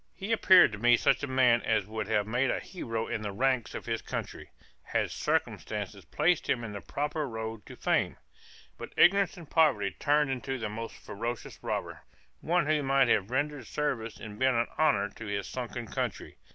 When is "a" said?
1.21-1.27, 2.49-2.59